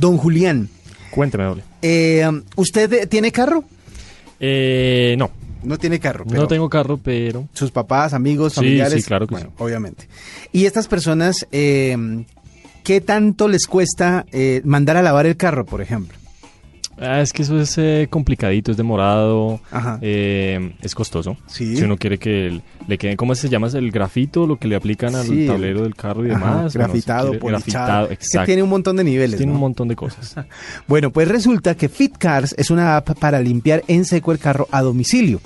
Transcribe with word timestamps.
Don 0.00 0.16
Julián, 0.16 0.68
Cuénteme, 1.10 1.44
doble. 1.44 1.62
eh, 1.82 2.28
¿usted 2.56 3.08
tiene 3.08 3.30
carro? 3.30 3.64
Eh, 4.40 5.14
no, 5.18 5.30
No 5.62 5.76
tiene 5.78 6.00
carro. 6.00 6.24
pero 6.26 6.42
no 6.42 6.48
tengo 6.48 6.68
carro, 6.70 6.96
pero... 6.96 7.46
Sus 7.52 7.70
papás, 7.70 8.14
amigos, 8.14 8.52
Sí, 8.54 8.56
familiares. 8.60 8.94
sí, 8.94 9.02
claro 9.02 9.26
que 9.26 9.34
bueno, 9.34 9.48
sí. 9.50 9.62
obviamente. 9.62 10.08
Y 10.52 10.64
estas 10.64 10.88
personas, 10.88 11.46
eh, 11.52 12.24
¿qué 12.82 13.00
tanto 13.02 13.46
les 13.48 13.66
cuesta 13.66 14.24
eh, 14.32 14.62
mandar 14.64 14.96
a 14.96 15.02
lavar 15.02 15.26
el 15.26 15.36
carro, 15.36 15.66
por 15.66 15.82
ejemplo? 15.82 16.16
Ah, 17.00 17.20
es 17.22 17.32
que 17.32 17.42
eso 17.42 17.58
es 17.58 17.78
eh, 17.78 18.06
complicadito, 18.10 18.70
es 18.70 18.76
demorado, 18.76 19.60
Ajá. 19.70 19.98
eh, 20.02 20.74
es 20.82 20.94
costoso. 20.94 21.36
Sí. 21.46 21.76
Si 21.76 21.82
uno 21.84 21.96
quiere 21.96 22.18
que 22.18 22.46
el- 22.48 22.62
le 22.86 22.98
quede, 22.98 23.16
¿cómo 23.16 23.34
se 23.34 23.48
llama? 23.48 23.68
El 23.68 23.90
grafito, 23.90 24.46
lo 24.46 24.56
que 24.58 24.68
le 24.68 24.76
aplican 24.76 25.14
al 25.14 25.26
Sí, 25.26 25.42
el- 25.42 25.46
tablero 25.46 25.82
del 25.82 25.94
carro 25.94 26.26
y 26.26 26.30
Ajá, 26.30 26.38
demás. 26.38 26.56
o 26.56 26.62
no 26.64 26.70
sé, 26.70 26.78
grafitado, 26.78 27.30
quiere- 27.30 27.46
grafitado, 27.48 28.08
que 28.08 28.14
exacto. 28.14 28.46
tiene 28.46 28.62
un 28.62 28.68
montón 28.68 28.96
de 28.96 29.04
niveles. 29.04 29.36
Tiene 29.38 29.50
¿no? 29.52 29.56
un 29.56 29.60
montón 29.60 29.88
de 29.88 29.96
cosas. 29.96 30.34
Bueno, 30.86 31.10
pues 31.10 31.26
resulta 31.28 31.74
que 31.74 31.88
FitCars 31.88 32.54
es 32.58 32.70
una 32.70 32.96
app 32.98 33.18
para 33.18 33.40
limpiar 33.40 33.82
en 33.88 34.04
seco 34.04 34.32
el 34.32 34.38
carro 34.38 34.68
a 34.70 34.82
domicilio. 34.82 35.40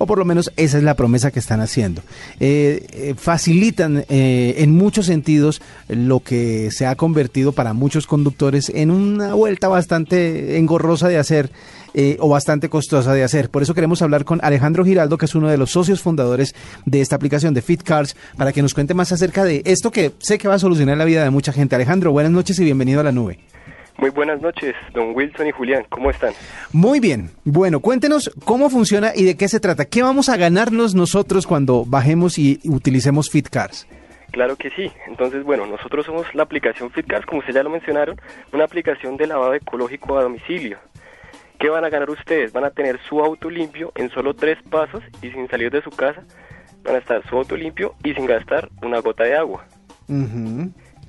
O 0.00 0.06
por 0.06 0.18
lo 0.18 0.24
menos 0.24 0.52
esa 0.56 0.76
es 0.78 0.84
la 0.84 0.94
promesa 0.94 1.30
que 1.32 1.38
están 1.40 1.60
haciendo. 1.60 2.02
Eh, 2.38 2.86
eh, 2.92 3.14
facilitan 3.16 4.04
en 4.08 4.70
muchos 4.76 5.06
sentidos 5.06 5.60
lo 5.88 6.20
que 6.20 6.70
se 6.70 6.86
ha 6.86 6.94
convertido 6.94 7.52
para 7.52 7.72
muchos 7.72 8.06
conductores 8.06 8.68
en 8.74 8.90
una 8.92 9.34
vuelta 9.34 9.66
bastante 9.68 10.58
engorrosa 10.58 10.97
de 11.06 11.18
hacer 11.18 11.50
eh, 11.94 12.16
o 12.18 12.28
bastante 12.28 12.68
costosa 12.68 13.14
de 13.14 13.22
hacer. 13.22 13.50
Por 13.50 13.62
eso 13.62 13.74
queremos 13.74 14.02
hablar 14.02 14.24
con 14.24 14.40
Alejandro 14.42 14.84
Giraldo, 14.84 15.18
que 15.18 15.26
es 15.26 15.34
uno 15.34 15.48
de 15.48 15.58
los 15.58 15.70
socios 15.70 16.02
fundadores 16.02 16.54
de 16.86 17.00
esta 17.00 17.14
aplicación 17.14 17.54
de 17.54 17.62
FitCars, 17.62 18.16
para 18.36 18.52
que 18.52 18.62
nos 18.62 18.74
cuente 18.74 18.94
más 18.94 19.12
acerca 19.12 19.44
de 19.44 19.62
esto 19.66 19.90
que 19.90 20.12
sé 20.18 20.38
que 20.38 20.48
va 20.48 20.54
a 20.54 20.58
solucionar 20.58 20.96
la 20.96 21.04
vida 21.04 21.22
de 21.22 21.30
mucha 21.30 21.52
gente. 21.52 21.76
Alejandro, 21.76 22.10
buenas 22.10 22.32
noches 22.32 22.58
y 22.58 22.64
bienvenido 22.64 23.00
a 23.00 23.04
la 23.04 23.12
nube. 23.12 23.38
Muy 23.98 24.10
buenas 24.10 24.40
noches, 24.40 24.76
don 24.94 25.12
Wilson 25.14 25.48
y 25.48 25.50
Julián, 25.50 25.84
¿cómo 25.88 26.08
están? 26.08 26.32
Muy 26.72 27.00
bien. 27.00 27.30
Bueno, 27.44 27.80
cuéntenos 27.80 28.30
cómo 28.44 28.70
funciona 28.70 29.10
y 29.14 29.24
de 29.24 29.36
qué 29.36 29.48
se 29.48 29.58
trata. 29.58 29.86
¿Qué 29.86 30.02
vamos 30.02 30.28
a 30.28 30.36
ganarnos 30.36 30.94
nosotros 30.94 31.48
cuando 31.48 31.84
bajemos 31.84 32.38
y 32.38 32.60
utilicemos 32.64 33.28
FitCars? 33.28 33.88
Claro 34.30 34.56
que 34.56 34.70
sí, 34.70 34.92
entonces 35.06 35.42
bueno, 35.42 35.66
nosotros 35.66 36.04
somos 36.04 36.32
la 36.34 36.42
aplicación 36.42 36.90
FitCars, 36.90 37.26
como 37.26 37.38
ustedes 37.38 37.56
ya 37.56 37.62
lo 37.62 37.70
mencionaron, 37.70 38.20
una 38.52 38.64
aplicación 38.64 39.16
de 39.16 39.26
lavado 39.26 39.54
ecológico 39.54 40.18
a 40.18 40.22
domicilio. 40.22 40.78
¿Qué 41.58 41.68
van 41.70 41.84
a 41.84 41.88
ganar 41.88 42.08
ustedes? 42.10 42.52
Van 42.52 42.64
a 42.64 42.70
tener 42.70 43.00
su 43.08 43.20
auto 43.20 43.50
limpio 43.50 43.90
en 43.96 44.10
solo 44.10 44.34
tres 44.34 44.58
pasos 44.70 45.02
y 45.22 45.30
sin 45.30 45.48
salir 45.48 45.72
de 45.72 45.82
su 45.82 45.90
casa. 45.90 46.22
Van 46.84 46.94
a 46.94 46.98
estar 46.98 47.26
su 47.28 47.36
auto 47.36 47.56
limpio 47.56 47.94
y 48.04 48.14
sin 48.14 48.26
gastar 48.26 48.68
una 48.80 49.00
gota 49.00 49.24
de 49.24 49.36
agua. 49.36 49.66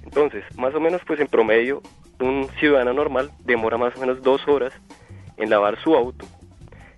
Entonces, 0.04 0.44
más 0.58 0.74
o 0.74 0.80
menos, 0.80 1.02
pues 1.06 1.20
en 1.20 1.28
promedio, 1.28 1.84
un 2.20 2.48
ciudadano 2.60 2.94
normal 2.94 3.30
demora 3.46 3.78
más 3.78 3.96
o 3.96 4.00
menos 4.00 4.24
dos 4.24 4.48
horas 4.48 4.74
en 5.38 5.52
lavar 5.52 5.80
su 5.84 5.94
auto. 5.94 6.26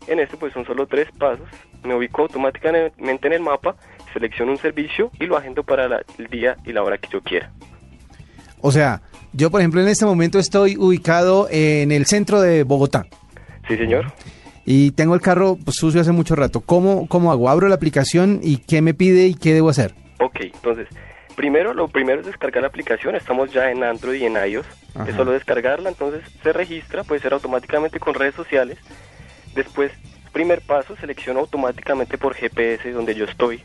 En 0.08 0.20
este, 0.20 0.38
pues 0.38 0.54
son 0.54 0.66
solo 0.66 0.88
tres 0.88 1.12
pasos. 1.18 1.48
Me 1.84 1.94
ubico 1.94 2.22
automáticamente 2.22 3.28
en 3.28 3.34
el 3.34 3.42
mapa, 3.42 3.76
selecciono 4.14 4.52
un 4.52 4.58
servicio 4.58 5.12
y 5.20 5.26
lo 5.26 5.38
agendo 5.38 5.64
para 5.64 5.88
la- 5.88 6.04
el 6.18 6.28
día 6.28 6.58
y 6.66 6.74
la 6.74 6.84
hora 6.84 6.98
que 6.98 7.10
yo 7.12 7.22
quiera. 7.22 7.52
O 8.62 8.72
sea, 8.72 9.02
yo 9.34 9.50
por 9.50 9.62
ejemplo 9.62 9.82
en 9.82 9.88
este 9.88 10.06
momento 10.06 10.38
estoy 10.40 10.78
ubicado 10.78 11.48
en 11.50 11.92
el 11.92 12.06
centro 12.06 12.42
de 12.42 12.64
Bogotá 12.64 13.06
¿Sí, 13.68 13.76
señor? 13.78 14.12
y 14.66 14.92
tengo 14.92 15.16
el 15.16 15.22
carro 15.22 15.58
pues, 15.64 15.78
sucio 15.78 16.02
hace 16.02 16.12
mucho 16.12 16.36
rato. 16.36 16.62
¿Cómo, 16.62 17.08
¿Cómo 17.08 17.32
hago? 17.32 17.50
Abro 17.50 17.68
la 17.68 17.76
aplicación 17.76 18.40
y 18.44 18.58
qué 18.58 18.82
me 18.82 18.94
pide 18.94 19.26
y 19.28 19.34
qué 19.34 19.54
debo 19.54 19.70
hacer. 19.70 19.94
Ok, 20.20 20.42
entonces, 20.42 20.88
primero, 21.36 21.74
lo 21.74 21.88
primero 21.88 22.20
es 22.22 22.28
descargar 22.28 22.62
la 22.62 22.68
aplicación. 22.68 23.16
Estamos 23.16 23.52
ya 23.52 23.72
en 23.72 23.84
Android 23.84 24.22
y 24.22 24.26
en 24.26 24.36
iOS. 24.36 24.68
Ajá. 24.94 25.10
Es 25.10 25.16
solo 25.16 25.32
descargarla, 25.32 25.90
entonces 25.90 26.22
se 26.44 26.54
registra, 26.54 27.04
puede 27.04 27.22
ser 27.22 27.34
automáticamente 27.34 28.00
con 28.00 28.14
redes 28.14 28.36
sociales. 28.36 28.78
Después, 29.56 29.92
primer 30.32 30.62
paso, 30.62 30.96
selecciono 30.98 31.40
automáticamente 31.40 32.18
por 32.20 32.36
GPS 32.36 32.92
donde 32.92 33.16
yo 33.16 33.26
estoy. 33.26 33.64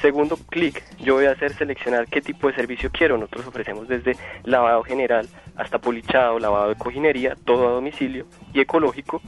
Segundo 0.00 0.36
clic, 0.50 0.82
yo 0.98 1.14
voy 1.14 1.24
a 1.24 1.32
hacer 1.32 1.54
seleccionar 1.54 2.06
qué 2.08 2.20
tipo 2.20 2.48
de 2.48 2.54
servicio 2.54 2.90
quiero. 2.90 3.16
Nosotros 3.16 3.46
ofrecemos 3.46 3.88
desde 3.88 4.16
lavado 4.44 4.82
general 4.82 5.26
hasta 5.56 5.78
polichado, 5.78 6.38
lavado 6.38 6.68
de 6.68 6.74
cojinería, 6.76 7.34
todo 7.44 7.68
a 7.68 7.72
domicilio 7.72 8.26
y 8.52 8.60
ecológico. 8.60 9.22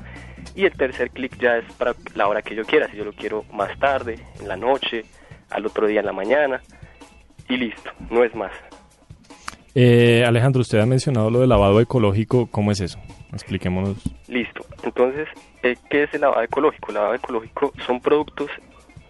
Y 0.55 0.65
el 0.65 0.73
tercer 0.73 1.11
clic 1.11 1.39
ya 1.39 1.57
es 1.57 1.73
para 1.75 1.95
la 2.15 2.29
hora 2.29 2.43
que 2.43 2.55
yo 2.55 2.65
quiera, 2.65 2.89
si 2.89 2.97
yo 2.97 3.05
lo 3.05 3.13
quiero 3.13 3.45
más 3.53 3.79
tarde, 3.79 4.19
en 4.41 4.49
la 4.49 4.57
noche, 4.57 5.05
al 5.51 5.67
otro 5.67 5.87
día 5.87 6.01
en 6.01 6.07
la 6.07 6.13
mañana. 6.13 6.61
Y 7.49 7.57
listo, 7.57 7.91
no 8.11 8.25
es 8.25 8.35
más. 8.35 8.53
Eh, 9.75 10.25
Alejandro, 10.27 10.61
usted 10.61 10.81
ha 10.81 10.87
mencionado 10.87 11.31
lo 11.31 11.41
del 11.41 11.49
lavado 11.49 11.81
ecológico. 11.81 12.49
¿Cómo 12.51 12.73
es 12.73 12.81
eso? 12.81 12.99
Expliquémonos. 13.33 13.97
Listo. 14.27 14.65
Entonces, 14.83 15.29
eh, 15.63 15.77
¿qué 15.89 16.05
es 16.05 16.15
el 16.15 16.23
lavado 16.23 16.43
ecológico? 16.43 16.89
El 16.89 16.95
lavado 16.95 17.15
ecológico 17.15 17.73
son 17.87 18.01
productos, 18.01 18.51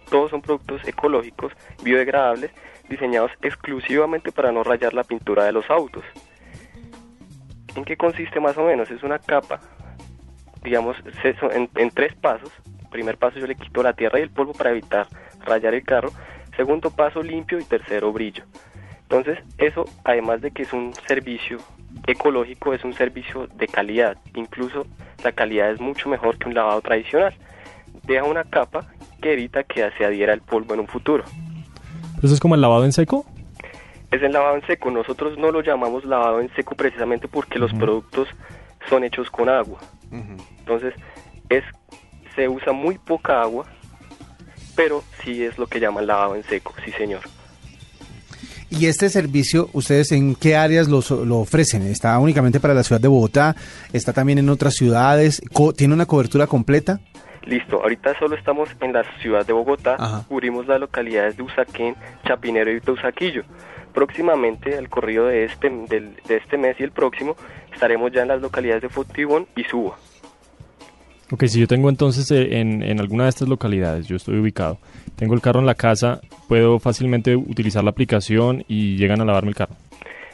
todos 0.09 0.31
son 0.31 0.41
productos 0.41 0.85
ecológicos, 0.87 1.53
biodegradables, 1.83 2.51
diseñados 2.89 3.31
exclusivamente 3.41 4.31
para 4.31 4.51
no 4.51 4.63
rayar 4.63 4.93
la 4.93 5.03
pintura 5.03 5.43
de 5.43 5.51
los 5.51 5.69
autos. 5.69 6.03
¿En 7.75 7.85
qué 7.85 7.95
consiste 7.95 8.39
más 8.39 8.57
o 8.57 8.63
menos? 8.63 8.89
Es 8.89 9.03
una 9.03 9.19
capa, 9.19 9.59
digamos, 10.63 10.97
en, 11.23 11.69
en 11.75 11.91
tres 11.91 12.15
pasos. 12.15 12.51
Primer 12.89 13.17
paso 13.17 13.39
yo 13.39 13.47
le 13.47 13.55
quito 13.55 13.83
la 13.83 13.93
tierra 13.93 14.19
y 14.19 14.23
el 14.23 14.31
polvo 14.31 14.53
para 14.53 14.71
evitar 14.71 15.07
rayar 15.45 15.75
el 15.75 15.83
carro. 15.83 16.11
Segundo 16.57 16.89
paso 16.89 17.21
limpio 17.21 17.59
y 17.59 17.63
tercero 17.63 18.11
brillo. 18.11 18.43
Entonces, 19.03 19.39
eso, 19.57 19.85
además 20.03 20.41
de 20.41 20.51
que 20.51 20.63
es 20.63 20.73
un 20.73 20.93
servicio 21.07 21.57
ecológico, 22.07 22.73
es 22.73 22.83
un 22.83 22.93
servicio 22.93 23.47
de 23.47 23.67
calidad. 23.67 24.17
Incluso 24.35 24.85
la 25.23 25.31
calidad 25.31 25.71
es 25.71 25.79
mucho 25.79 26.09
mejor 26.09 26.37
que 26.37 26.47
un 26.47 26.55
lavado 26.55 26.81
tradicional. 26.81 27.33
Deja 28.03 28.23
una 28.23 28.43
capa 28.43 28.87
que 29.19 29.33
evita 29.33 29.63
que 29.63 29.87
se 29.97 30.05
adhiera 30.05 30.33
el 30.33 30.41
polvo 30.41 30.73
en 30.73 30.81
un 30.81 30.87
futuro. 30.87 31.23
¿Eso 32.23 32.33
es 32.33 32.39
como 32.39 32.55
el 32.55 32.61
lavado 32.61 32.85
en 32.85 32.91
seco? 32.91 33.25
Es 34.11 34.21
el 34.23 34.31
lavado 34.33 34.55
en 34.55 34.65
seco. 34.65 34.89
Nosotros 34.91 35.37
no 35.37 35.51
lo 35.51 35.61
llamamos 35.61 36.03
lavado 36.05 36.41
en 36.41 36.49
seco 36.55 36.75
precisamente 36.75 37.27
porque 37.27 37.59
los 37.59 37.71
productos 37.73 38.27
son 38.89 39.03
hechos 39.03 39.29
con 39.29 39.49
agua. 39.49 39.79
Entonces, 40.59 40.93
es, 41.49 41.63
se 42.35 42.47
usa 42.49 42.73
muy 42.73 42.97
poca 42.97 43.41
agua, 43.41 43.65
pero 44.75 45.03
sí 45.23 45.43
es 45.43 45.57
lo 45.57 45.67
que 45.67 45.79
llaman 45.79 46.07
lavado 46.07 46.35
en 46.35 46.43
seco, 46.43 46.73
sí 46.85 46.91
señor. 46.91 47.21
¿Y 48.71 48.85
este 48.85 49.09
servicio, 49.09 49.69
ustedes 49.73 50.11
en 50.11 50.35
qué 50.35 50.55
áreas 50.55 50.87
lo, 50.87 51.01
so- 51.01 51.25
lo 51.25 51.37
ofrecen? 51.39 51.81
¿Está 51.87 52.17
únicamente 52.19 52.59
para 52.59 52.75
la 52.75 52.83
ciudad 52.83 53.01
de 53.01 53.07
Bogotá? 53.07 53.55
¿Está 53.93 54.13
también 54.13 54.37
en 54.37 54.47
otras 54.49 54.75
ciudades? 54.75 55.41
Co- 55.53 55.73
¿Tiene 55.73 55.95
una 55.95 56.05
cobertura 56.05 56.45
completa? 56.45 56.99
Listo, 57.49 57.81
ahorita 57.81 58.17
solo 58.19 58.35
estamos 58.35 58.69
en 58.79 58.93
la 58.93 59.03
ciudad 59.21 59.43
de 59.45 59.53
Bogotá, 59.53 59.95
Ajá. 59.97 60.23
cubrimos 60.27 60.67
las 60.67 60.79
localidades 60.79 61.35
de 61.35 61.41
Usaquén, 61.43 61.95
Chapinero 62.23 62.71
y 62.71 62.79
Teusaquillo. 62.79 63.41
Próximamente, 63.91 64.77
al 64.77 64.87
corrido 64.87 65.25
de 65.25 65.45
este, 65.45 65.67
del- 65.89 66.15
de 66.27 66.37
este 66.37 66.57
mes 66.59 66.75
y 66.79 66.83
el 66.83 66.91
próximo, 66.91 67.35
estaremos 67.73 68.11
ya 68.11 68.21
en 68.21 68.27
las 68.27 68.39
localidades 68.41 68.83
de 68.83 68.89
Fontibón 68.89 69.47
y 69.55 69.63
Suba. 69.63 69.97
Ok, 71.31 71.45
si 71.47 71.59
yo 71.59 71.67
tengo 71.67 71.89
entonces 71.89 72.29
eh, 72.31 72.59
en, 72.59 72.83
en 72.83 72.99
alguna 72.99 73.23
de 73.23 73.29
estas 73.29 73.47
localidades, 73.49 74.07
yo 74.07 74.15
estoy 74.15 74.37
ubicado, 74.39 74.77
tengo 75.15 75.33
el 75.33 75.41
carro 75.41 75.59
en 75.59 75.65
la 75.65 75.75
casa, 75.75 76.21
puedo 76.47 76.77
fácilmente 76.79 77.35
utilizar 77.35 77.83
la 77.83 77.89
aplicación 77.89 78.63
y 78.67 78.95
llegan 78.95 79.21
a 79.21 79.25
lavarme 79.25 79.49
el 79.49 79.55
carro. 79.55 79.75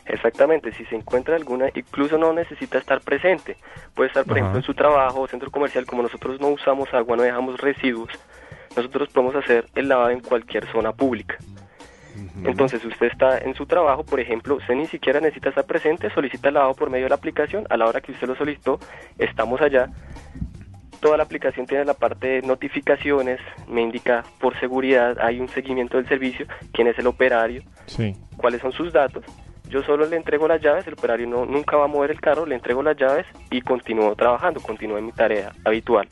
Exactamente, 0.06 0.72
si 0.74 0.86
se 0.86 0.96
encuentra 0.96 1.36
alguna, 1.36 1.69
incluso 1.74 2.18
no 2.18 2.31
necesita 2.31 2.78
estar 2.78 3.02
presente. 3.02 3.57
Puede 3.96 4.10
estar, 4.10 4.24
por 4.24 4.34
Ajá. 4.38 4.40
ejemplo, 4.42 4.60
en 4.60 4.66
su 4.66 4.74
trabajo 4.75 5.22
o 5.22 5.28
centro 5.28 5.50
comercial, 5.50 5.86
como 5.86 6.04
nosotros 6.04 6.40
no 6.40 6.50
usamos 6.50 6.94
agua, 6.94 7.18
no 7.18 7.24
dejamos 7.24 7.60
residuos, 7.60 8.10
nosotros 8.75 9.10
podemos 9.10 9.36
hacer 9.36 9.66
el 9.74 9.88
lavado 9.88 10.12
en 10.12 10.19
cualquier 10.19 10.68
zona 10.72 10.92
pública. 10.92 11.38
Entonces, 12.46 12.81
si 12.81 12.88
usted 12.88 13.07
está 13.07 13.40
en 13.40 13.56
su 13.56 13.66
trabajo, 13.66 14.04
por 14.06 14.19
ejemplo, 14.19 14.56
usted 14.56 14.75
ni 14.75 14.86
siquiera 14.88 15.19
necesita 15.19 15.50
estar 15.50 15.66
presente, 15.66 16.10
solicita 16.12 16.48
el 16.50 16.54
lavado 16.54 16.74
por 16.75 16.90
medio 16.90 17.06
de 17.06 17.10
la 17.10 17.16
aplicación, 17.16 17.66
a 17.69 17.75
la 17.75 17.88
hora 17.88 18.00
que 18.00 18.12
usted 18.13 18.28
lo 18.28 18.36
solicitó, 18.36 18.80
estamos 19.18 19.60
allá. 19.62 19.90
Toda 21.02 21.18
la 21.18 21.24
aplicación 21.24 21.66
tiene 21.66 21.84
la 21.84 21.94
parte 21.94 22.28
de 22.28 22.42
notificaciones, 22.44 23.40
me 23.68 23.81
indica 23.81 24.24
por 24.40 24.57
seguridad, 24.60 25.18
hay 25.19 25.40
un 25.40 25.50
seguimiento 25.50 25.98
del 25.98 26.07
servicio, 26.07 26.46
quién 26.72 26.88
es 26.88 26.98
el 27.00 27.07
operario, 27.07 27.63
Sí. 27.88 28.13
cuáles 28.38 28.62
son 28.62 28.72
sus 28.72 28.94
datos. 28.94 29.24
Yo 29.70 29.84
solo 29.84 30.06
le 30.06 30.16
entrego 30.16 30.48
las 30.48 30.62
llaves, 30.62 30.88
el 30.88 30.94
operario 30.94 31.28
no, 31.28 31.46
nunca 31.46 31.76
va 31.76 31.86
a 31.86 31.88
mover 31.88 32.12
el 32.12 32.22
carro, 32.22 32.46
le 32.46 32.56
entrego 32.56 32.84
las 32.84 32.98
llaves 32.98 33.26
y 33.50 33.62
continúo 33.62 34.16
trabajando, 34.16 34.60
continúo 34.62 34.98
en 34.98 35.08
mi 35.08 35.12
tarea 35.12 35.52
habitual. 35.64 36.08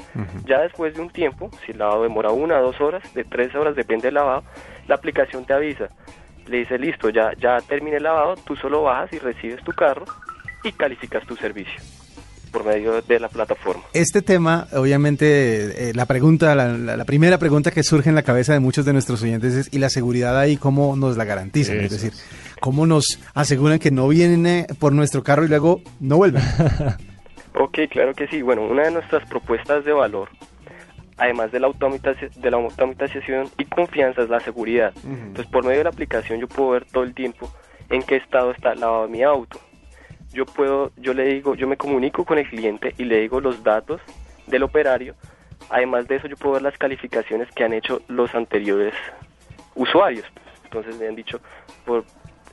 Ya 0.45 0.61
después 0.61 0.95
de 0.95 1.01
un 1.01 1.09
tiempo, 1.09 1.49
si 1.65 1.71
el 1.71 1.77
lavado 1.77 2.03
demora 2.03 2.31
una, 2.31 2.59
dos 2.59 2.81
horas, 2.81 3.13
de 3.13 3.23
tres 3.23 3.53
horas, 3.55 3.75
depende 3.75 4.07
del 4.07 4.15
lavado, 4.15 4.43
la 4.87 4.95
aplicación 4.95 5.45
te 5.45 5.53
avisa. 5.53 5.89
Le 6.47 6.57
dice, 6.57 6.77
listo, 6.77 7.09
ya, 7.09 7.31
ya 7.39 7.59
terminé 7.61 7.97
el 7.97 8.03
lavado, 8.03 8.35
tú 8.45 8.55
solo 8.55 8.83
bajas 8.83 9.13
y 9.13 9.19
recibes 9.19 9.63
tu 9.63 9.71
carro 9.71 10.05
y 10.63 10.71
calificas 10.71 11.25
tu 11.25 11.35
servicio 11.35 12.02
por 12.53 12.63
medio 12.63 13.01
de 13.01 13.19
la 13.19 13.27
plataforma. 13.27 13.83
Este 13.93 14.21
tema, 14.21 14.67
obviamente, 14.73 15.89
eh, 15.89 15.93
la 15.93 16.05
pregunta, 16.05 16.55
la, 16.55 16.69
la- 16.77 16.95
la 16.95 17.03
primera 17.05 17.37
pregunta 17.37 17.71
que 17.71 17.83
surge 17.83 18.07
en 18.09 18.15
la 18.15 18.21
cabeza 18.23 18.53
de 18.53 18.59
muchos 18.61 18.85
de 18.85 18.93
nuestros 18.93 19.21
oyentes 19.23 19.53
es, 19.55 19.73
¿y 19.73 19.79
la 19.79 19.89
seguridad 19.89 20.39
ahí 20.39 20.55
cómo 20.55 20.95
nos 20.95 21.17
la 21.17 21.25
garantizan? 21.25 21.79
Es 21.81 21.91
decir, 21.91 22.13
¿cómo 22.61 22.85
nos 22.85 23.19
aseguran 23.33 23.79
que 23.79 23.91
no 23.91 24.07
vienen 24.07 24.65
por 24.79 24.93
nuestro 24.93 25.23
carro 25.23 25.43
y 25.43 25.49
luego 25.49 25.81
no 25.99 26.15
vuelven? 26.17 26.43
Ok, 27.55 27.77
claro 27.91 28.13
que 28.15 28.27
sí. 28.27 28.41
Bueno, 28.41 28.63
una 28.63 28.83
de 28.85 28.89
nuestras 28.91 29.27
propuestas 29.29 29.85
de 29.85 29.91
valor, 29.93 30.29
además 31.17 31.51
de 31.51 31.59
la, 31.59 31.67
automatización, 31.67 32.31
de 32.41 32.49
la 32.49 32.57
automatización 32.57 33.47
y 33.59 33.65
confianza, 33.65 34.23
es 34.23 34.29
la 34.29 34.39
seguridad. 34.39 34.91
Entonces, 35.05 35.45
por 35.51 35.63
medio 35.63 35.77
de 35.77 35.83
la 35.83 35.91
aplicación 35.91 36.39
yo 36.39 36.47
puedo 36.47 36.71
ver 36.71 36.85
todo 36.85 37.03
el 37.03 37.13
tiempo 37.13 37.51
en 37.91 38.01
qué 38.01 38.15
estado 38.15 38.51
está 38.51 38.73
lavado 38.73 39.03
de 39.05 39.11
mi 39.11 39.21
auto. 39.21 39.59
Yo 40.33 40.45
puedo, 40.45 40.91
yo 40.97 41.13
le 41.13 41.25
digo, 41.25 41.55
yo 41.55 41.67
me 41.67 41.77
comunico 41.77 42.25
con 42.25 42.37
el 42.37 42.47
cliente 42.49 42.93
y 42.97 43.05
le 43.05 43.21
digo 43.21 43.39
los 43.39 43.63
datos 43.63 44.01
del 44.47 44.63
operario. 44.63 45.15
Además 45.69 46.07
de 46.07 46.15
eso, 46.17 46.27
yo 46.27 46.35
puedo 46.35 46.53
ver 46.53 46.63
las 46.63 46.77
calificaciones 46.77 47.47
que 47.51 47.63
han 47.63 47.73
hecho 47.73 48.01
los 48.07 48.33
anteriores 48.35 48.93
usuarios. 49.75 50.25
Entonces 50.63 50.97
me 50.97 51.07
han 51.07 51.15
dicho 51.15 51.39
por 51.85 52.03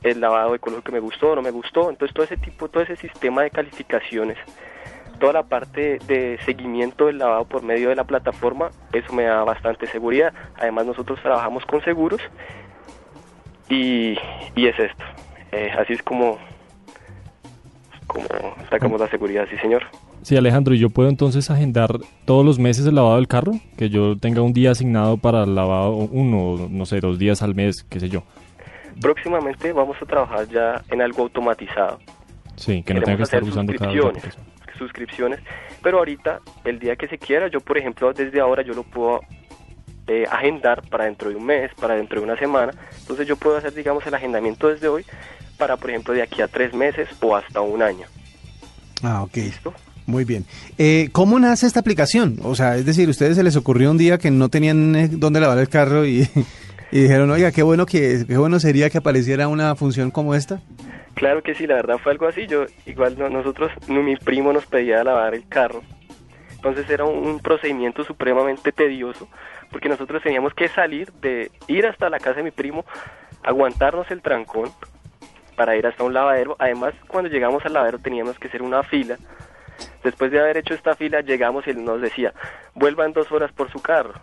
el 0.02 0.20
lavado 0.20 0.54
ecológico 0.54 0.84
que 0.84 0.92
me 0.92 1.00
gustó 1.00 1.32
o 1.32 1.36
no 1.36 1.42
me 1.42 1.50
gustó. 1.50 1.90
Entonces 1.90 2.14
todo 2.14 2.24
ese 2.24 2.36
tipo, 2.36 2.68
todo 2.68 2.82
ese 2.82 2.96
sistema 2.96 3.42
de 3.42 3.50
calificaciones 3.50 4.38
toda 5.20 5.34
la 5.34 5.42
parte 5.44 5.98
de 6.06 6.38
seguimiento 6.44 7.06
del 7.06 7.18
lavado 7.18 7.44
por 7.44 7.62
medio 7.62 7.90
de 7.90 7.94
la 7.94 8.04
plataforma, 8.04 8.70
eso 8.92 9.12
me 9.12 9.24
da 9.24 9.44
bastante 9.44 9.86
seguridad. 9.86 10.32
Además 10.56 10.86
nosotros 10.86 11.20
trabajamos 11.22 11.64
con 11.66 11.84
seguros 11.84 12.20
y, 13.68 14.18
y 14.56 14.66
es 14.66 14.76
esto. 14.78 15.04
Eh, 15.52 15.70
así 15.78 15.92
es 15.92 16.02
como, 16.02 16.38
como 18.12 18.26
sacamos 18.68 19.00
la 19.00 19.08
seguridad, 19.08 19.46
sí 19.50 19.56
señor. 19.58 19.82
Sí, 20.22 20.36
Alejandro, 20.36 20.74
¿y 20.74 20.78
yo 20.78 20.90
puedo 20.90 21.08
entonces 21.08 21.50
agendar 21.50 21.90
todos 22.24 22.44
los 22.44 22.58
meses 22.58 22.86
el 22.86 22.94
lavado 22.94 23.16
del 23.16 23.28
carro? 23.28 23.52
Que 23.76 23.88
yo 23.88 24.16
tenga 24.18 24.42
un 24.42 24.52
día 24.52 24.72
asignado 24.72 25.16
para 25.16 25.44
el 25.44 25.54
lavado, 25.54 25.92
uno, 25.92 26.68
no 26.70 26.86
sé, 26.86 27.00
dos 27.00 27.18
días 27.18 27.42
al 27.42 27.54
mes, 27.54 27.84
qué 27.84 28.00
sé 28.00 28.08
yo. 28.08 28.22
Próximamente 29.00 29.72
vamos 29.72 29.96
a 30.02 30.06
trabajar 30.06 30.46
ya 30.48 30.82
en 30.90 31.00
algo 31.00 31.22
automatizado. 31.22 31.98
Sí, 32.56 32.82
que 32.82 32.92
no 32.92 33.00
tenga 33.00 33.16
que 33.16 33.22
estar 33.22 33.42
usando 33.42 33.72
cada 33.74 33.92
suscripciones, 34.80 35.40
pero 35.82 35.98
ahorita, 35.98 36.40
el 36.64 36.78
día 36.78 36.96
que 36.96 37.06
se 37.06 37.18
quiera, 37.18 37.48
yo 37.48 37.60
por 37.60 37.78
ejemplo, 37.78 38.12
desde 38.12 38.40
ahora 38.40 38.62
yo 38.62 38.72
lo 38.72 38.82
puedo 38.82 39.20
eh, 40.06 40.24
agendar 40.30 40.82
para 40.88 41.04
dentro 41.04 41.28
de 41.28 41.36
un 41.36 41.44
mes, 41.44 41.70
para 41.78 41.94
dentro 41.94 42.18
de 42.18 42.24
una 42.24 42.36
semana, 42.38 42.72
entonces 42.98 43.28
yo 43.28 43.36
puedo 43.36 43.56
hacer, 43.58 43.74
digamos, 43.74 44.06
el 44.06 44.14
agendamiento 44.14 44.68
desde 44.68 44.88
hoy 44.88 45.04
para, 45.60 45.76
por 45.76 45.90
ejemplo, 45.90 46.12
de 46.14 46.22
aquí 46.22 46.42
a 46.42 46.48
tres 46.48 46.74
meses 46.74 47.08
o 47.20 47.36
hasta 47.36 47.60
un 47.60 47.82
año. 47.82 48.06
Ah, 49.04 49.22
ok. 49.22 49.36
¿Listo? 49.36 49.72
Muy 50.06 50.24
bien. 50.24 50.44
Eh, 50.78 51.10
¿Cómo 51.12 51.38
nace 51.38 51.66
esta 51.66 51.78
aplicación? 51.80 52.38
O 52.42 52.54
sea, 52.56 52.74
es 52.76 52.84
decir, 52.86 53.08
¿ustedes 53.08 53.36
se 53.36 53.44
les 53.44 53.54
ocurrió 53.56 53.90
un 53.92 53.98
día 53.98 54.18
que 54.18 54.30
no 54.32 54.48
tenían 54.48 54.96
eh, 54.96 55.08
dónde 55.08 55.38
lavar 55.40 55.58
el 55.58 55.68
carro 55.68 56.04
y, 56.04 56.28
y 56.90 57.00
dijeron, 57.02 57.30
oiga, 57.30 57.52
qué 57.52 57.62
bueno, 57.62 57.86
que, 57.86 58.24
qué 58.26 58.36
bueno 58.36 58.58
sería 58.58 58.90
que 58.90 58.98
apareciera 58.98 59.46
una 59.46 59.76
función 59.76 60.10
como 60.10 60.34
esta? 60.34 60.60
Claro 61.14 61.42
que 61.42 61.54
sí, 61.54 61.66
la 61.66 61.74
verdad 61.74 61.98
fue 62.02 62.12
algo 62.12 62.26
así. 62.26 62.46
Yo, 62.48 62.64
igual 62.86 63.16
no- 63.18 63.28
nosotros, 63.28 63.70
no, 63.88 64.02
mi 64.02 64.16
primo 64.16 64.52
nos 64.52 64.66
pedía 64.66 65.04
lavar 65.04 65.34
el 65.34 65.46
carro. 65.46 65.82
Entonces 66.54 66.88
era 66.90 67.04
un, 67.04 67.26
un 67.26 67.38
procedimiento 67.40 68.04
supremamente 68.04 68.72
tedioso, 68.72 69.28
porque 69.70 69.88
nosotros 69.88 70.22
teníamos 70.22 70.52
que 70.54 70.68
salir 70.68 71.10
de 71.22 71.50
ir 71.68 71.86
hasta 71.86 72.10
la 72.10 72.18
casa 72.18 72.36
de 72.38 72.42
mi 72.42 72.50
primo, 72.50 72.84
aguantarnos 73.42 74.10
el 74.10 74.20
trancón 74.22 74.68
para 75.60 75.76
ir 75.76 75.86
hasta 75.86 76.04
un 76.04 76.14
lavadero. 76.14 76.56
Además, 76.58 76.94
cuando 77.06 77.28
llegamos 77.28 77.62
al 77.66 77.74
lavadero 77.74 77.98
teníamos 77.98 78.38
que 78.38 78.48
hacer 78.48 78.62
una 78.62 78.82
fila. 78.82 79.18
Después 80.02 80.30
de 80.30 80.40
haber 80.40 80.56
hecho 80.56 80.72
esta 80.72 80.94
fila, 80.94 81.20
llegamos 81.20 81.66
y 81.66 81.70
él 81.70 81.84
nos 81.84 82.00
decía, 82.00 82.32
vuelvan 82.74 83.12
dos 83.12 83.30
horas 83.30 83.52
por 83.52 83.70
su 83.70 83.82
carro. 83.82 84.14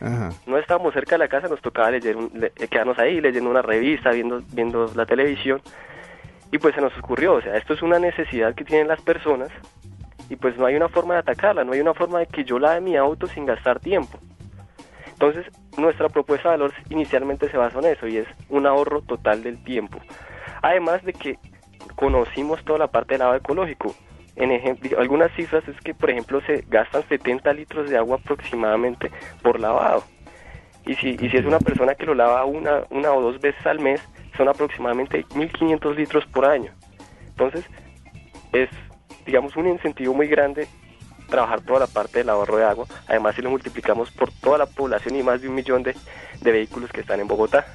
Ajá. 0.00 0.30
No 0.46 0.56
estábamos 0.56 0.94
cerca 0.94 1.16
de 1.16 1.18
la 1.18 1.28
casa, 1.28 1.48
nos 1.48 1.60
tocaba 1.60 1.90
leer 1.90 2.16
un- 2.16 2.30
le- 2.32 2.50
quedarnos 2.52 2.98
ahí 2.98 3.20
leyendo 3.20 3.50
una 3.50 3.60
revista, 3.60 4.08
viendo, 4.12 4.40
viendo 4.54 4.90
la 4.94 5.04
televisión. 5.04 5.60
Y 6.50 6.56
pues 6.56 6.74
se 6.74 6.80
nos 6.80 6.96
ocurrió, 6.96 7.34
o 7.34 7.42
sea, 7.42 7.56
esto 7.58 7.74
es 7.74 7.82
una 7.82 7.98
necesidad 7.98 8.54
que 8.54 8.64
tienen 8.64 8.88
las 8.88 9.02
personas 9.02 9.50
y 10.30 10.36
pues 10.36 10.56
no 10.56 10.64
hay 10.64 10.76
una 10.76 10.88
forma 10.88 11.12
de 11.12 11.20
atacarla, 11.20 11.62
no 11.62 11.72
hay 11.72 11.80
una 11.80 11.92
forma 11.92 12.20
de 12.20 12.26
que 12.26 12.42
yo 12.44 12.58
lave 12.58 12.80
mi 12.80 12.96
auto 12.96 13.26
sin 13.26 13.44
gastar 13.44 13.80
tiempo. 13.80 14.18
Entonces, 15.12 15.44
nuestra 15.76 16.08
propuesta 16.08 16.48
de 16.48 16.56
valor 16.56 16.72
inicialmente 16.88 17.50
se 17.50 17.58
basa 17.58 17.78
en 17.80 17.84
eso 17.84 18.06
y 18.06 18.16
es 18.16 18.26
un 18.48 18.66
ahorro 18.66 19.02
total 19.02 19.42
del 19.42 19.62
tiempo. 19.62 19.98
Además 20.62 21.04
de 21.04 21.12
que 21.12 21.38
conocimos 21.96 22.64
toda 22.64 22.78
la 22.78 22.86
parte 22.88 23.14
del 23.14 23.20
lavado 23.20 23.38
ecológico. 23.38 23.94
En 24.36 24.52
ejemplo, 24.52 24.98
algunas 24.98 25.30
cifras 25.32 25.66
es 25.68 25.78
que, 25.80 25.94
por 25.94 26.10
ejemplo, 26.10 26.40
se 26.42 26.64
gastan 26.68 27.06
70 27.08 27.52
litros 27.52 27.90
de 27.90 27.98
agua 27.98 28.16
aproximadamente 28.16 29.10
por 29.42 29.60
lavado. 29.60 30.04
Y 30.86 30.94
si, 30.94 31.10
y 31.20 31.28
si 31.28 31.36
es 31.36 31.44
una 31.44 31.58
persona 31.58 31.94
que 31.94 32.06
lo 32.06 32.14
lava 32.14 32.44
una, 32.44 32.84
una 32.90 33.12
o 33.12 33.20
dos 33.20 33.40
veces 33.40 33.64
al 33.66 33.80
mes, 33.80 34.00
son 34.36 34.48
aproximadamente 34.48 35.26
1.500 35.26 35.94
litros 35.94 36.24
por 36.26 36.46
año. 36.46 36.72
Entonces, 37.28 37.66
es, 38.52 38.70
digamos, 39.26 39.56
un 39.56 39.68
incentivo 39.68 40.14
muy 40.14 40.26
grande 40.26 40.66
trabajar 41.28 41.60
toda 41.60 41.80
la 41.80 41.86
parte 41.86 42.18
del 42.18 42.30
ahorro 42.30 42.56
de 42.56 42.64
agua. 42.64 42.86
Además, 43.08 43.34
si 43.34 43.42
lo 43.42 43.50
multiplicamos 43.50 44.10
por 44.10 44.32
toda 44.32 44.58
la 44.58 44.66
población 44.66 45.16
y 45.16 45.22
más 45.22 45.42
de 45.42 45.48
un 45.48 45.54
millón 45.54 45.82
de, 45.82 45.94
de 46.40 46.52
vehículos 46.52 46.90
que 46.90 47.02
están 47.02 47.20
en 47.20 47.28
Bogotá. 47.28 47.66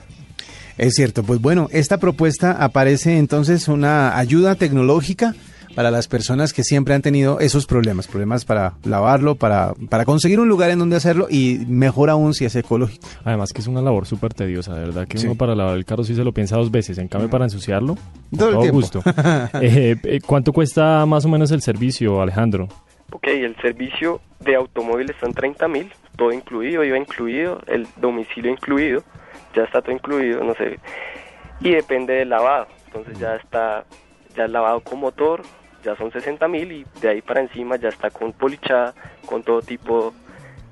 Es 0.78 0.96
cierto, 0.96 1.24
pues 1.24 1.42
bueno, 1.42 1.68
esta 1.72 1.98
propuesta 1.98 2.52
aparece 2.52 3.18
entonces 3.18 3.68
una 3.68 4.18
ayuda 4.18 4.56
tecnológica 4.56 5.34
para 5.74 5.92
las 5.92 6.08
personas 6.08 6.54
que 6.54 6.64
siempre 6.64 6.94
han 6.94 7.02
tenido 7.02 7.40
esos 7.42 7.66
problemas, 7.66 8.08
problemas 8.08 8.46
para 8.46 8.74
lavarlo, 8.86 9.36
para, 9.36 9.74
para 9.90 10.06
conseguir 10.06 10.40
un 10.40 10.48
lugar 10.48 10.70
en 10.70 10.80
donde 10.80 10.96
hacerlo 10.96 11.28
y 11.30 11.60
mejor 11.68 12.10
aún 12.10 12.34
si 12.34 12.46
es 12.46 12.56
ecológico. 12.56 13.06
Además 13.26 13.52
que 13.52 13.60
es 13.62 13.68
una 13.68 13.82
labor 13.82 14.06
súper 14.06 14.34
tediosa, 14.34 14.74
de 14.74 14.82
verdad 14.82 15.08
que 15.08 15.18
Sí. 15.18 15.26
uno 15.28 15.36
para 15.36 15.54
lavar 15.56 15.76
el 15.76 15.84
carro 15.86 16.04
sí 16.06 16.16
se 16.16 16.24
lo 16.24 16.32
piensa 16.34 16.56
dos 16.56 16.72
veces, 16.72 16.98
en 16.98 17.08
cambio 17.10 17.30
para 17.30 17.44
ensuciarlo, 17.46 17.96
con 18.30 18.40
Todo 18.40 18.50
el 18.50 18.56
todo 18.56 18.72
gusto. 18.72 19.04
Eh, 19.62 19.96
eh, 20.04 20.20
¿Cuánto 20.26 20.54
cuesta 20.54 21.06
más 21.06 21.26
o 21.26 21.30
menos 21.30 21.52
el 21.52 21.62
servicio, 21.62 22.22
Alejandro? 22.22 22.68
Ok, 23.12 23.28
el 23.28 23.56
servicio 23.62 24.22
de 24.42 24.56
automóvil 24.56 25.10
está 25.10 25.26
en 25.26 25.34
30 25.34 25.68
mil, 25.68 25.90
todo 26.18 26.32
incluido, 26.32 26.84
IVA 26.86 26.98
incluido, 26.98 27.62
el 27.68 27.86
domicilio 28.02 28.52
incluido, 28.52 29.04
ya 29.56 29.64
está 29.64 29.82
todo 29.82 29.92
incluido, 29.92 30.44
no 30.44 30.54
sé. 30.56 30.80
Y 31.62 31.72
depende 31.72 32.14
del 32.14 32.30
lavado, 32.30 32.68
entonces 32.88 33.18
ya 33.20 33.36
está, 33.36 33.86
ya 34.36 34.46
el 34.46 34.52
lavado 34.52 34.82
con 34.82 35.00
motor, 35.00 35.42
ya 35.84 35.96
son 35.96 36.12
60 36.12 36.48
mil 36.48 36.72
y 36.72 36.86
de 37.00 37.10
ahí 37.10 37.22
para 37.22 37.42
encima 37.42 37.76
ya 37.78 37.90
está 37.90 38.10
con 38.10 38.34
polichada, 38.34 38.94
con 39.26 39.44
todo 39.44 39.62
tipo 39.62 40.14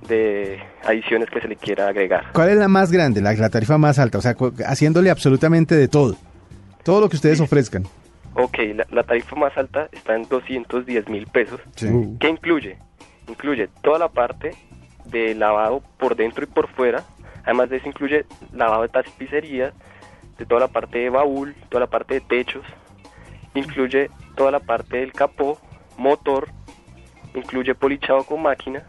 de 0.07 0.59
adiciones 0.85 1.29
que 1.29 1.39
se 1.39 1.47
le 1.47 1.55
quiera 1.55 1.87
agregar. 1.87 2.25
¿Cuál 2.33 2.49
es 2.49 2.57
la 2.57 2.67
más 2.67 2.91
grande, 2.91 3.21
la, 3.21 3.33
la 3.33 3.49
tarifa 3.49 3.77
más 3.77 3.99
alta? 3.99 4.17
O 4.17 4.21
sea, 4.21 4.35
haciéndole 4.65 5.09
absolutamente 5.09 5.75
de 5.75 5.87
todo, 5.87 6.15
todo 6.83 7.01
lo 7.01 7.09
que 7.09 7.15
ustedes 7.15 7.39
ofrezcan. 7.39 7.83
Ok, 8.35 8.57
la, 8.75 8.85
la 8.91 9.03
tarifa 9.03 9.35
más 9.35 9.55
alta 9.57 9.87
está 9.91 10.15
en 10.15 10.23
210 10.23 11.07
mil 11.07 11.27
pesos. 11.27 11.61
Sí. 11.75 11.87
¿Qué 12.19 12.27
incluye? 12.29 12.77
Incluye 13.27 13.69
toda 13.81 13.99
la 13.99 14.09
parte 14.09 14.51
de 15.05 15.35
lavado 15.35 15.81
por 15.97 16.15
dentro 16.15 16.43
y 16.43 16.47
por 16.47 16.67
fuera. 16.69 17.03
Además 17.43 17.69
de 17.69 17.77
eso 17.77 17.87
incluye 17.89 18.25
lavado 18.51 18.83
de 18.83 18.89
tapicería, 18.89 19.73
de 20.37 20.45
toda 20.45 20.61
la 20.61 20.67
parte 20.67 20.99
de 20.99 21.09
baúl, 21.09 21.55
toda 21.69 21.81
la 21.81 21.89
parte 21.89 22.15
de 22.15 22.21
techos. 22.21 22.65
Incluye 23.53 24.09
toda 24.35 24.51
la 24.51 24.59
parte 24.59 24.97
del 24.97 25.11
capó, 25.11 25.59
motor. 25.97 26.49
Incluye 27.35 27.75
polichado 27.75 28.23
con 28.23 28.41
máquina. 28.41 28.83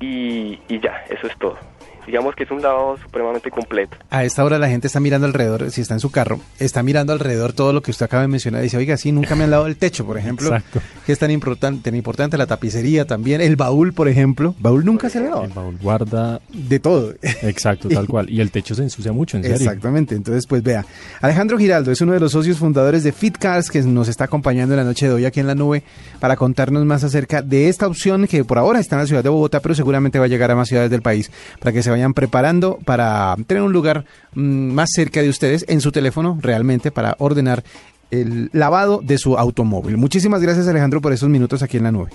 Y, 0.00 0.58
y 0.68 0.80
ya, 0.80 1.04
eso 1.08 1.26
es 1.26 1.36
todo. 1.38 1.69
Digamos 2.06 2.34
que 2.34 2.44
es 2.44 2.50
un 2.50 2.60
lavado 2.62 2.96
supremamente 2.98 3.50
completo. 3.50 3.96
A 4.10 4.24
esta 4.24 4.44
hora 4.44 4.58
la 4.58 4.68
gente 4.68 4.86
está 4.86 5.00
mirando 5.00 5.26
alrededor, 5.26 5.70
si 5.70 5.80
está 5.80 5.94
en 5.94 6.00
su 6.00 6.10
carro, 6.10 6.40
está 6.58 6.82
mirando 6.82 7.12
alrededor 7.12 7.52
todo 7.52 7.72
lo 7.72 7.82
que 7.82 7.90
usted 7.90 8.06
acaba 8.06 8.22
de 8.22 8.28
mencionar. 8.28 8.62
Dice, 8.62 8.76
oiga, 8.76 8.96
sí, 8.96 9.12
nunca 9.12 9.34
me 9.34 9.44
han 9.44 9.50
lavado 9.50 9.68
el 9.68 9.76
techo, 9.76 10.04
por 10.04 10.18
ejemplo. 10.18 10.48
Exacto. 10.48 10.80
Que 11.06 11.12
es 11.12 11.18
tan 11.18 11.30
importante, 11.30 11.82
tan 11.90 11.94
importante 11.94 12.36
la 12.36 12.46
tapicería 12.46 13.06
también. 13.06 13.40
El 13.40 13.56
baúl, 13.56 13.92
por 13.92 14.08
ejemplo. 14.08 14.54
Baúl 14.58 14.84
nunca 14.84 15.08
se 15.08 15.20
le 15.20 15.26
el 15.26 15.52
baúl 15.52 15.78
guarda, 15.80 16.40
De 16.52 16.80
todo. 16.80 17.14
exacto, 17.42 17.88
tal 17.92 18.06
cual. 18.06 18.28
Y 18.30 18.40
el 18.40 18.50
techo 18.50 18.74
se 18.74 18.82
ensucia 18.82 19.12
mucho, 19.12 19.36
en 19.36 19.44
serio. 19.44 19.56
Exactamente, 19.58 20.14
entonces 20.14 20.46
pues 20.46 20.62
vea, 20.62 20.84
Alejandro 21.20 21.58
Giraldo 21.58 21.92
es 21.92 22.00
uno 22.00 22.12
de 22.12 22.20
los 22.20 22.32
socios 22.32 22.58
fundadores 22.58 23.04
de 23.04 23.12
Fit 23.12 23.36
Cars 23.38 23.70
que 23.70 23.82
nos 23.82 24.08
está 24.08 24.24
acompañando 24.24 24.74
en 24.74 24.78
la 24.78 24.84
noche 24.84 25.06
de 25.06 25.14
hoy 25.14 25.24
aquí 25.24 25.40
en 25.40 25.46
la 25.46 25.54
nube 25.54 25.82
para 26.18 26.36
contarnos 26.36 26.84
más 26.84 27.04
acerca 27.04 27.42
de 27.42 27.68
esta 27.68 27.86
opción 27.86 28.26
que 28.26 28.44
por 28.44 28.58
ahora 28.58 28.80
está 28.80 28.96
en 28.96 29.02
la 29.02 29.06
ciudad 29.06 29.22
de 29.22 29.28
Bogotá, 29.28 29.60
pero 29.60 29.74
seguramente 29.74 30.18
va 30.18 30.24
a 30.26 30.28
llegar 30.28 30.50
a 30.50 30.56
más 30.56 30.68
ciudades 30.68 30.90
del 30.90 31.02
país 31.02 31.30
para 31.58 31.72
que 31.72 31.82
se 31.82 31.89
se 31.90 31.92
vayan 31.92 32.14
preparando 32.14 32.78
para 32.84 33.34
tener 33.48 33.64
un 33.64 33.72
lugar 33.72 34.04
mm, 34.34 34.72
más 34.72 34.90
cerca 34.92 35.22
de 35.22 35.28
ustedes 35.28 35.64
en 35.68 35.80
su 35.80 35.90
teléfono 35.90 36.38
realmente 36.40 36.92
para 36.92 37.16
ordenar 37.18 37.64
el 38.12 38.48
lavado 38.52 39.00
de 39.02 39.18
su 39.18 39.36
automóvil. 39.36 39.96
Muchísimas 39.96 40.40
gracias 40.40 40.68
Alejandro 40.68 41.00
por 41.00 41.12
esos 41.12 41.28
minutos 41.28 41.64
aquí 41.64 41.78
en 41.78 41.82
la 41.82 41.92
nube. 41.92 42.10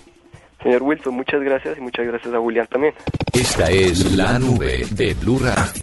Señor 0.64 0.82
Wilson, 0.84 1.14
muchas 1.14 1.42
gracias 1.42 1.78
y 1.78 1.82
muchas 1.82 2.08
gracias 2.08 2.34
a 2.34 2.40
Julián 2.40 2.68
también. 2.72 2.94
Esta 3.34 3.70
es 3.70 4.16
la 4.16 4.40
nube 4.40 4.86
de 4.92 5.14
Blue 5.14 5.40
Radio. 5.40 5.82